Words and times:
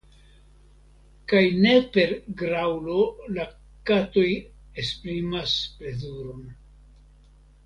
Kaj 1.33 1.41
ne 1.65 1.73
per 1.97 2.13
graŭlo 2.39 2.97
la 3.37 3.45
katoj 3.91 4.27
esprimas 4.85 5.55
plezuron. 5.83 6.45